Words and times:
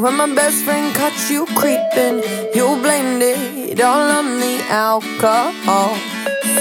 When 0.00 0.16
my 0.16 0.32
best 0.32 0.64
friend 0.64 0.94
caught 0.94 1.18
you 1.28 1.44
creeping, 1.56 2.22
you 2.54 2.66
blamed 2.80 3.20
it 3.20 3.80
all 3.80 4.00
on 4.18 4.38
the 4.38 4.64
alcohol. 4.70 5.96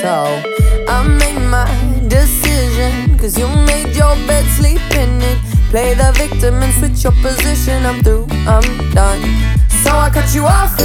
So 0.02 0.42
I 0.88 1.08
made 1.08 1.38
my 1.48 1.70
decision, 2.08 3.16
cause 3.20 3.38
you 3.38 3.48
made 3.70 3.96
your 3.96 4.16
bed, 4.26 4.44
sleep 4.58 4.82
in 4.96 5.22
it. 5.22 5.38
Play 5.70 5.94
the 5.94 6.12
victim 6.16 6.56
and 6.64 6.74
switch 6.74 7.04
your 7.04 7.14
position. 7.22 7.86
I'm 7.86 8.02
through, 8.02 8.26
I'm 8.48 8.66
done. 8.96 9.22
So 9.84 9.92
I 9.92 10.10
cut 10.12 10.34
you 10.34 10.48
off. 10.48 10.76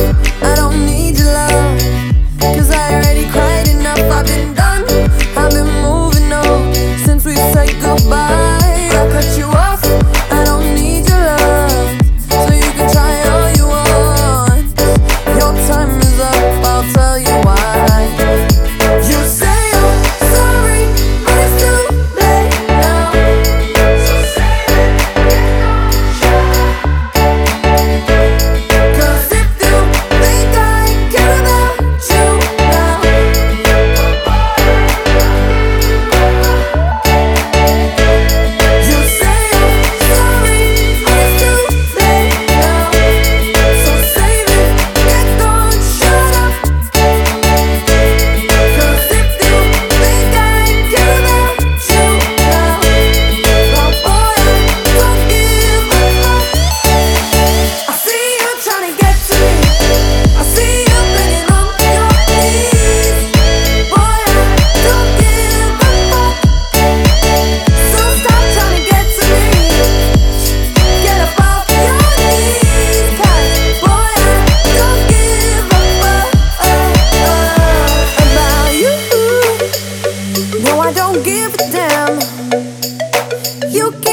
You 83.72 83.91
can 84.03 84.12